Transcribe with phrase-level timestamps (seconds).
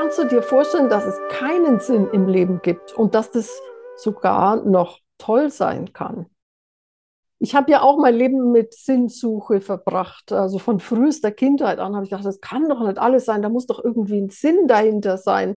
[0.00, 3.60] Kannst du dir vorstellen, dass es keinen Sinn im Leben gibt und dass das
[3.96, 6.26] sogar noch toll sein kann?
[7.40, 10.30] Ich habe ja auch mein Leben mit Sinnsuche verbracht.
[10.30, 13.48] Also von frühester Kindheit an habe ich gedacht, das kann doch nicht alles sein, da
[13.48, 15.52] muss doch irgendwie ein Sinn dahinter sein.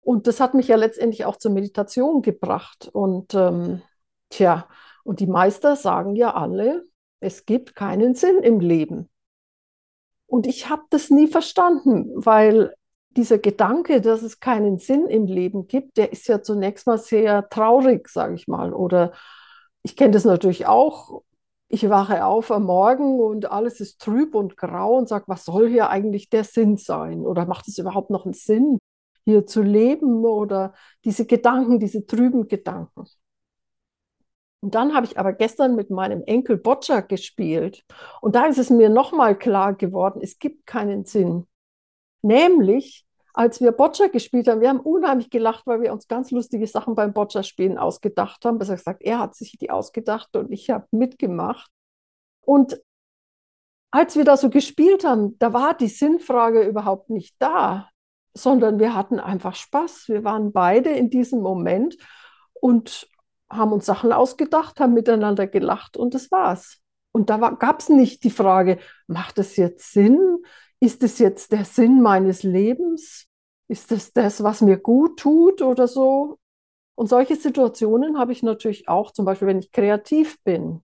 [0.00, 2.90] Und das hat mich ja letztendlich auch zur Meditation gebracht.
[2.92, 3.82] Und ähm,
[4.28, 4.66] tja,
[5.04, 6.84] und die Meister sagen ja alle,
[7.20, 9.08] es gibt keinen Sinn im Leben.
[10.26, 12.74] Und ich habe das nie verstanden, weil
[13.18, 17.48] dieser Gedanke, dass es keinen Sinn im Leben gibt, der ist ja zunächst mal sehr
[17.50, 18.72] traurig, sage ich mal.
[18.72, 19.12] Oder
[19.82, 21.22] ich kenne das natürlich auch.
[21.68, 25.68] Ich wache auf am Morgen und alles ist trüb und grau und sage, was soll
[25.68, 27.26] hier eigentlich der Sinn sein?
[27.26, 28.78] Oder macht es überhaupt noch einen Sinn,
[29.24, 30.24] hier zu leben?
[30.24, 30.72] Oder
[31.04, 33.04] diese Gedanken, diese trüben Gedanken.
[34.60, 37.84] Und dann habe ich aber gestern mit meinem Enkel Boccia gespielt.
[38.20, 41.46] Und da ist es mir nochmal klar geworden, es gibt keinen Sinn.
[42.22, 43.07] Nämlich,
[43.38, 46.96] als wir Boccia gespielt haben, wir haben unheimlich gelacht, weil wir uns ganz lustige Sachen
[46.96, 48.58] beim Boccia-Spielen ausgedacht haben.
[48.58, 51.70] Besser gesagt, er hat sich die ausgedacht und ich habe mitgemacht.
[52.40, 52.82] Und
[53.92, 57.90] als wir da so gespielt haben, da war die Sinnfrage überhaupt nicht da,
[58.34, 60.08] sondern wir hatten einfach Spaß.
[60.08, 61.96] Wir waren beide in diesem Moment
[62.54, 63.08] und
[63.48, 66.80] haben uns Sachen ausgedacht, haben miteinander gelacht und das war's.
[67.12, 70.38] Und da gab es nicht die Frage, macht es jetzt Sinn?
[70.80, 73.27] Ist es jetzt der Sinn meines Lebens?
[73.68, 76.38] Ist es das, was mir gut tut oder so?
[76.94, 80.82] Und solche Situationen habe ich natürlich auch, zum Beispiel, wenn ich kreativ bin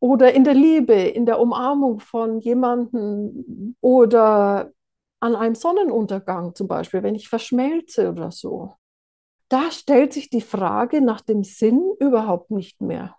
[0.00, 4.72] oder in der Liebe, in der Umarmung von jemandem oder
[5.20, 8.74] an einem Sonnenuntergang zum Beispiel, wenn ich verschmelze oder so
[9.52, 13.16] da stellt sich die Frage nach dem Sinn überhaupt nicht mehr.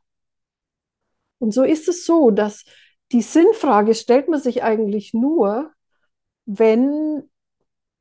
[1.38, 2.66] Und so ist es so, dass
[3.12, 5.72] die Sinnfrage stellt man sich eigentlich nur,
[6.46, 7.30] wenn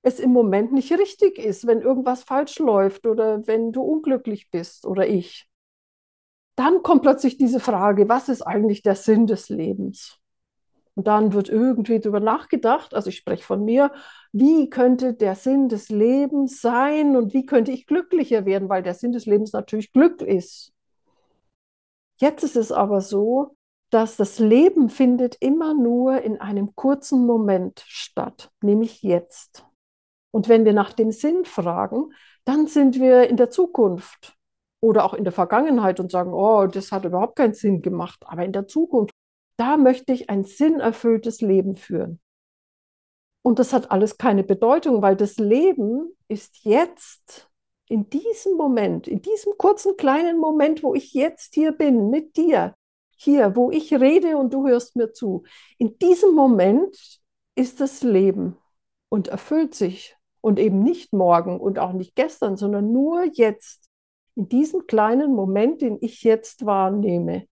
[0.03, 4.85] es im Moment nicht richtig ist, wenn irgendwas falsch läuft oder wenn du unglücklich bist
[4.85, 5.49] oder ich.
[6.57, 10.19] Dann kommt plötzlich diese Frage, was ist eigentlich der Sinn des Lebens?
[10.95, 13.93] Und dann wird irgendwie darüber nachgedacht, also ich spreche von mir,
[14.33, 18.93] wie könnte der Sinn des Lebens sein und wie könnte ich glücklicher werden, weil der
[18.95, 20.73] Sinn des Lebens natürlich Glück ist.
[22.17, 23.57] Jetzt ist es aber so,
[23.89, 29.65] dass das Leben findet immer nur in einem kurzen Moment statt, nämlich jetzt.
[30.33, 32.13] Und wenn wir nach dem Sinn fragen,
[32.45, 34.37] dann sind wir in der Zukunft
[34.81, 38.25] oder auch in der Vergangenheit und sagen, oh, das hat überhaupt keinen Sinn gemacht.
[38.27, 39.15] Aber in der Zukunft
[39.57, 42.21] da möchte ich ein sinnerfülltes Leben führen.
[43.43, 47.49] Und das hat alles keine Bedeutung, weil das Leben ist jetzt,
[47.89, 52.75] in diesem Moment, in diesem kurzen kleinen Moment, wo ich jetzt hier bin, mit dir,
[53.17, 55.45] hier, wo ich rede und du hörst mir zu.
[55.79, 57.21] In diesem Moment
[57.55, 58.57] ist das Leben
[59.11, 63.89] und erfüllt sich und eben nicht morgen und auch nicht gestern, sondern nur jetzt,
[64.35, 67.47] in diesem kleinen Moment, den ich jetzt wahrnehme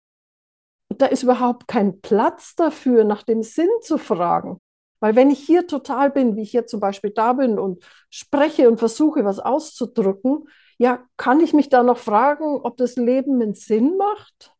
[0.88, 4.60] da ist überhaupt kein Platz dafür, nach dem Sinn zu fragen.
[5.00, 8.68] Weil wenn ich hier total bin, wie ich hier zum Beispiel da bin und spreche
[8.68, 10.48] und versuche, was auszudrücken,
[10.78, 14.54] ja, kann ich mich da noch fragen, ob das Leben einen Sinn macht?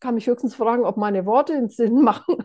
[0.00, 2.44] Kann mich höchstens fragen, ob meine Worte einen Sinn machen.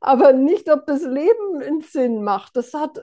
[0.00, 2.56] Aber nicht, ob das Leben einen Sinn macht.
[2.56, 3.02] Das hat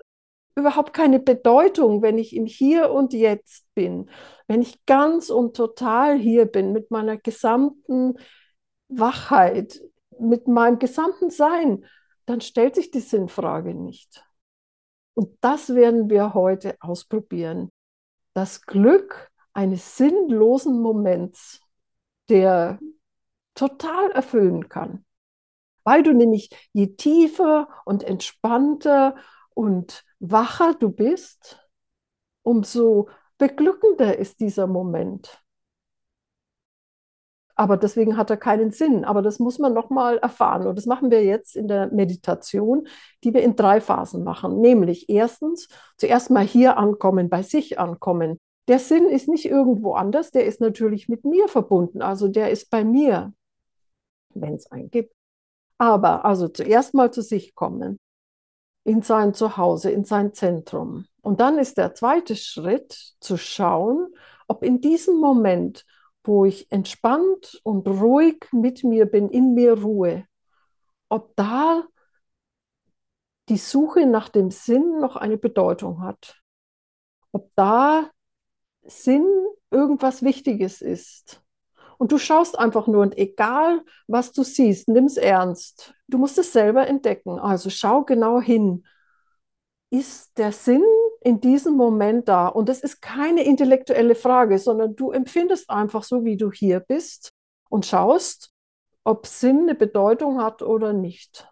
[0.56, 4.10] überhaupt keine Bedeutung, wenn ich im Hier und Jetzt bin,
[4.48, 8.16] wenn ich ganz und total hier bin mit meiner gesamten
[8.88, 9.82] Wachheit,
[10.20, 11.86] mit meinem gesamten Sein,
[12.26, 14.24] dann stellt sich die Sinnfrage nicht.
[15.16, 17.72] Und das werden wir heute ausprobieren.
[18.34, 21.62] Das Glück eines sinnlosen Moments,
[22.30, 22.80] der
[23.54, 25.06] total erfüllen kann.
[25.84, 29.16] Weil du nämlich je tiefer und entspannter
[29.54, 31.60] und wacher du bist,
[32.44, 35.44] umso beglückender ist dieser Moment.
[37.56, 39.06] Aber deswegen hat er keinen Sinn.
[39.06, 40.66] Aber das muss man nochmal erfahren.
[40.66, 42.88] Und das machen wir jetzt in der Meditation,
[43.24, 44.60] die wir in drei Phasen machen.
[44.60, 45.68] Nämlich erstens,
[45.98, 48.40] zuerst mal hier ankommen, bei sich ankommen.
[48.68, 52.02] Der Sinn ist nicht irgendwo anders, der ist natürlich mit mir verbunden.
[52.02, 53.34] Also der ist bei mir,
[54.34, 55.14] wenn es einen gibt.
[55.84, 58.00] Aber also zuerst mal zu sich kommen
[58.86, 61.08] in sein Zuhause, in sein Zentrum.
[61.22, 64.08] Und dann ist der zweite Schritt zu schauen,
[64.48, 65.86] ob in diesem Moment,
[66.24, 70.26] wo ich entspannt und ruhig mit mir bin, in mir Ruhe,
[71.10, 71.84] ob da
[73.50, 76.42] die Suche nach dem Sinn noch eine Bedeutung hat.
[77.34, 78.10] Ob da
[78.84, 79.28] Sinn
[79.70, 81.43] irgendwas Wichtiges ist.
[82.04, 85.94] Und du schaust einfach nur und egal, was du siehst, nimm es ernst.
[86.10, 87.40] Du musst es selber entdecken.
[87.40, 88.84] Also schau genau hin.
[89.90, 90.84] ist der Sinn
[91.22, 92.50] in diesem Moment da?
[92.50, 97.32] Und das ist keine intellektuelle Frage, sondern du empfindest einfach so, wie du hier bist
[97.70, 98.52] und schaust,
[99.06, 101.50] ob Sinn eine Bedeutung hat oder nicht.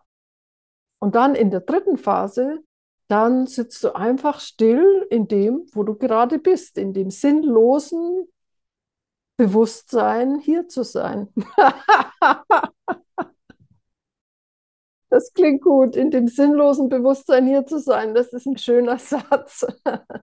[1.00, 2.60] Und dann in der dritten Phase,
[3.08, 8.28] dann sitzt du einfach still in dem, wo du gerade bist, in dem sinnlosen
[9.42, 11.30] Bewusstsein, hier zu sein.
[15.10, 18.14] Das klingt gut, in dem sinnlosen Bewusstsein hier zu sein.
[18.14, 19.66] Das ist ein schöner Satz.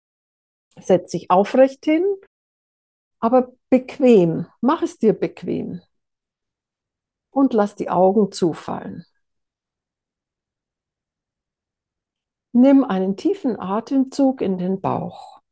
[0.81, 2.07] Setz dich aufrecht hin,
[3.21, 4.47] aber bequem.
[4.63, 5.83] Mach es dir bequem.
[7.31, 9.05] Und lass die Augen zufallen.
[12.53, 15.43] Nimm einen tiefen Atemzug in den Bauch.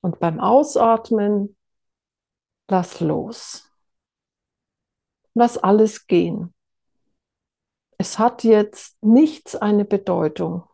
[0.00, 1.56] Und beim Ausatmen
[2.68, 3.70] lass los.
[5.34, 6.54] Lass alles gehen.
[7.96, 10.64] Es hat jetzt nichts eine Bedeutung.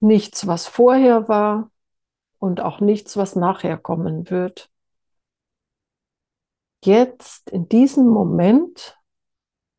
[0.00, 1.72] Nichts, was vorher war
[2.38, 4.70] und auch nichts, was nachher kommen wird.
[6.84, 8.96] Jetzt, in diesem Moment,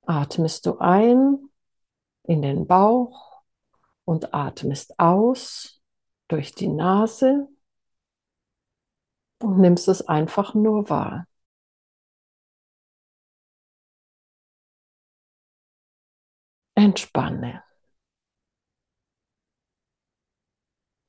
[0.06, 1.50] atmest du ein
[2.24, 3.42] in den Bauch
[4.04, 5.82] und atmest aus
[6.28, 7.48] durch die Nase
[9.42, 11.26] und nimmst es einfach nur wahr.
[16.76, 17.64] Entspanne.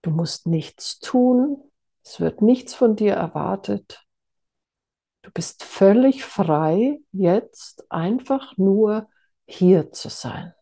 [0.03, 1.71] Du musst nichts tun,
[2.03, 4.07] es wird nichts von dir erwartet.
[5.23, 9.09] Du bist völlig frei, jetzt einfach nur
[9.47, 10.55] hier zu sein.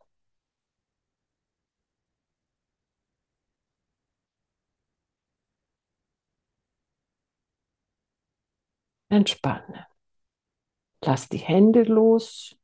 [9.10, 9.86] Entspanne.
[11.02, 12.56] Lass die Hände los.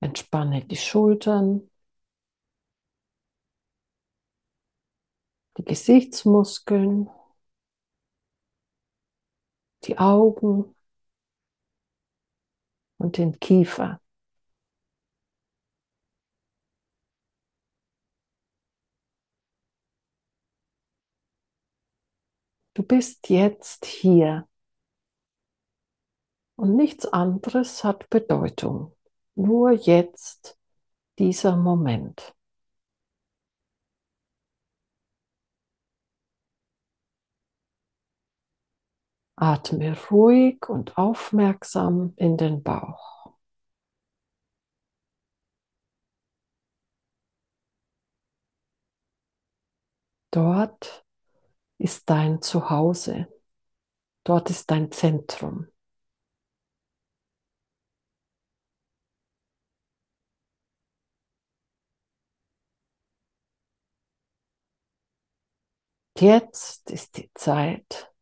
[0.00, 1.70] Entspanne die Schultern,
[5.56, 7.08] die Gesichtsmuskeln,
[9.84, 10.74] die Augen
[12.98, 14.00] und den Kiefer.
[22.74, 24.48] Du bist jetzt hier
[26.56, 28.94] und nichts anderes hat Bedeutung.
[29.34, 30.58] Nur jetzt
[31.18, 32.34] dieser Moment.
[39.36, 43.34] Atme ruhig und aufmerksam in den Bauch.
[50.30, 51.04] Dort
[51.78, 53.28] ist dein Zuhause.
[54.24, 55.71] Dort ist dein Zentrum.
[66.22, 68.14] Jetzt ist die Zeit,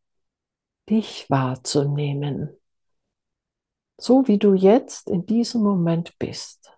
[0.89, 2.59] dich wahrzunehmen,
[3.99, 6.71] so wie du jetzt in diesem Moment bist.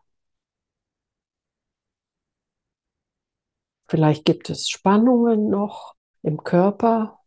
[3.88, 7.22] Vielleicht gibt es Spannungen noch im Körper.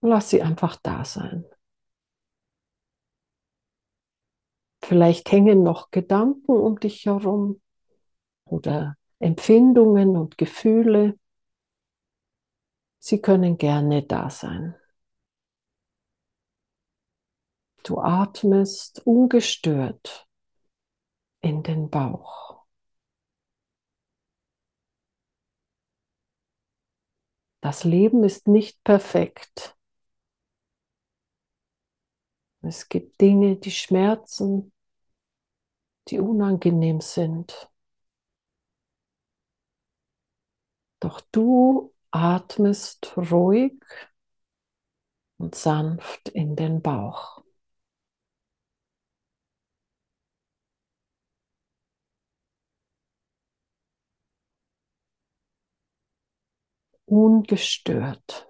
[0.00, 1.44] Lass sie einfach da sein.
[4.82, 7.60] Vielleicht hängen noch Gedanken um dich herum
[8.46, 11.18] oder Empfindungen und Gefühle,
[12.98, 14.74] sie können gerne da sein.
[17.84, 20.28] Du atmest ungestört
[21.40, 22.66] in den Bauch.
[27.62, 29.74] Das Leben ist nicht perfekt.
[32.60, 34.70] Es gibt Dinge, die schmerzen,
[36.08, 37.70] die unangenehm sind.
[41.04, 43.74] Doch du atmest ruhig
[45.38, 47.44] und sanft in den Bauch.
[57.18, 58.46] Ungestört.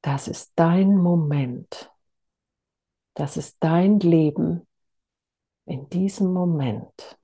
[0.00, 1.90] Das ist dein Moment.
[3.16, 4.66] Das ist dein Leben
[5.64, 7.18] in diesem Moment.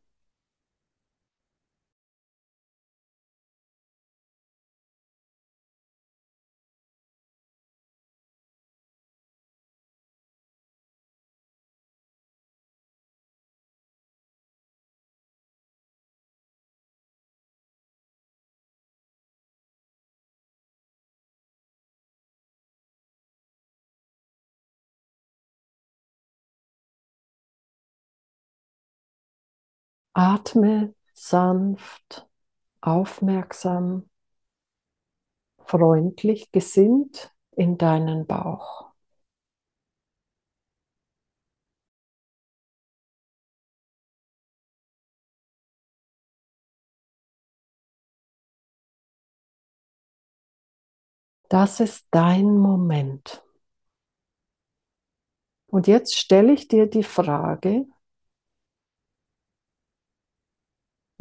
[30.15, 32.27] Atme sanft,
[32.83, 34.09] aufmerksam,
[35.65, 38.93] freundlich gesinnt in deinen Bauch.
[51.49, 53.45] Das ist dein Moment.
[55.67, 57.87] Und jetzt stelle ich dir die Frage,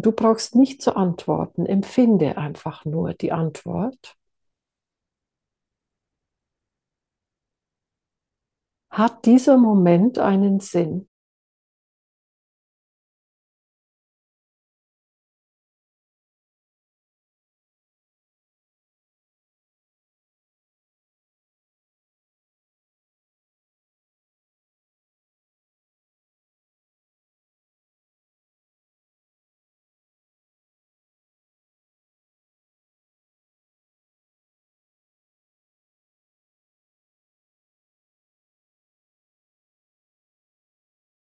[0.02, 4.16] du brauchst nicht zu antworten, empfinde einfach nur die Antwort.
[8.92, 11.10] Hat dieser Moment einen Sinn?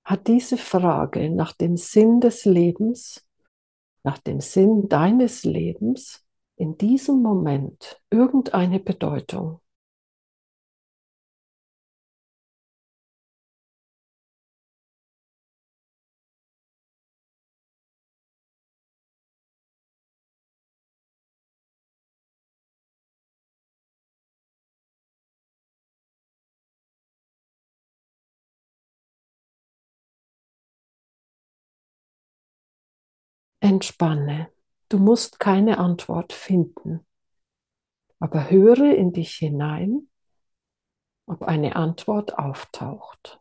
[0.04, 3.26] Hat diese Frage nach dem Sinn des Lebens,
[4.04, 6.26] nach dem Sinn deines Lebens
[6.58, 9.61] in diesem Moment irgendeine Bedeutung?
[33.62, 34.50] Entspanne.
[34.90, 37.06] Du musst keine Antwort finden,
[38.20, 40.10] aber höre in dich hinein,
[41.28, 43.41] ob eine Antwort auftaucht.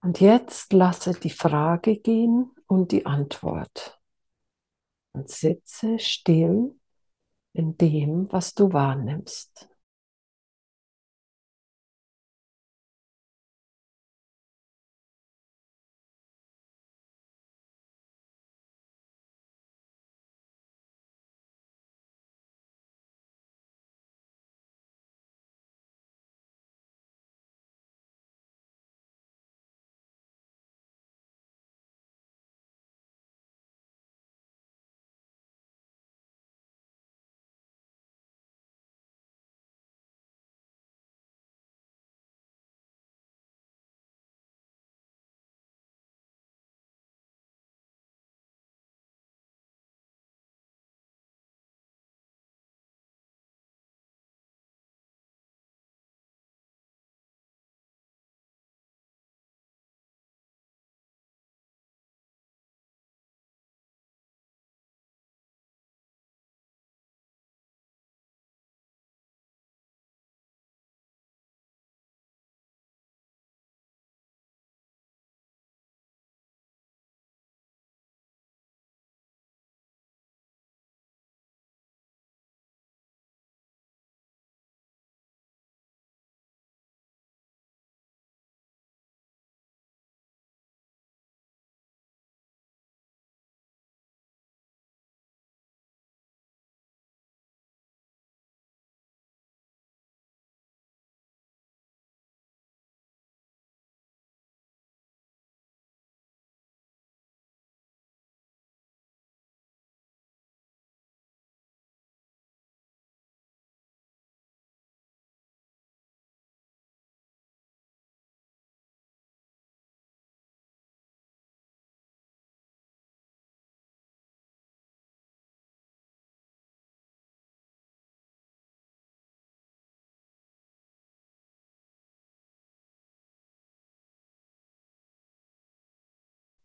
[0.00, 4.00] Und jetzt lasse die Frage gehen und die Antwort.
[5.12, 6.78] Und sitze still
[7.52, 9.68] in dem, was du wahrnimmst.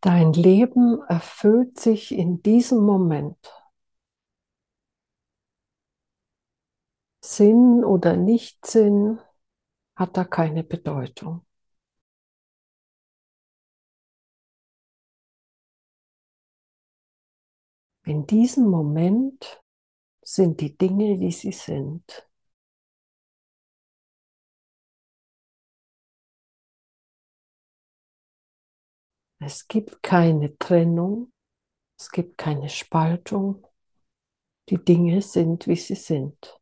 [0.03, 3.37] Dein Leben erfüllt sich in diesem Moment.
[7.21, 9.19] Sinn oder Nichtsinn
[9.95, 11.45] hat da keine Bedeutung.
[18.05, 19.63] In diesem Moment
[20.21, 22.27] sind die Dinge, wie sie sind.
[29.45, 31.33] Es gibt keine Trennung,
[31.99, 33.67] es gibt keine Spaltung.
[34.69, 36.57] Die Dinge sind, wie sie sind.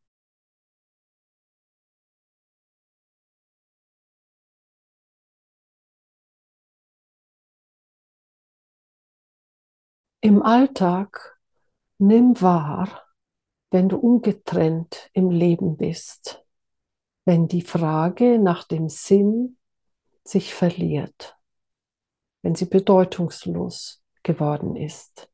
[10.22, 11.40] Im Alltag
[12.00, 13.06] nimm wahr,
[13.70, 16.44] wenn du ungetrennt im Leben bist,
[17.26, 19.58] wenn die Frage nach dem Sinn
[20.24, 21.38] sich verliert
[22.41, 25.29] wenn sie bedeutungslos geworden ist.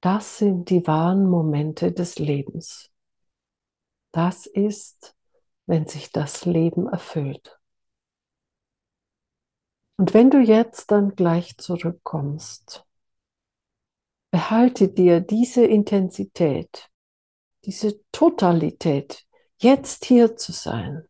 [0.00, 2.90] Das sind die wahren Momente des Lebens.
[4.12, 5.16] Das ist,
[5.66, 7.58] wenn sich das Leben erfüllt.
[9.96, 12.84] Und wenn du jetzt dann gleich zurückkommst,
[14.30, 16.90] behalte dir diese Intensität,
[17.64, 19.24] diese Totalität,
[19.58, 21.06] jetzt hier zu sein.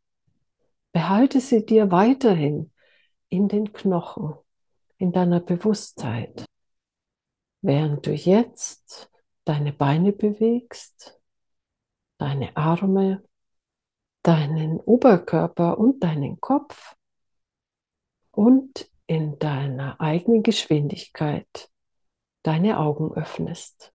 [0.92, 2.70] Behalte sie dir weiterhin
[3.34, 4.34] in den Knochen,
[4.96, 6.44] in deiner Bewusstheit,
[7.62, 9.10] während du jetzt
[9.44, 11.20] deine Beine bewegst,
[12.18, 13.24] deine Arme,
[14.22, 16.94] deinen Oberkörper und deinen Kopf
[18.30, 21.70] und in deiner eigenen Geschwindigkeit
[22.44, 23.93] deine Augen öffnest.